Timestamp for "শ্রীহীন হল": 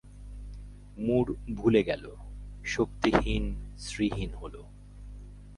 3.77-4.55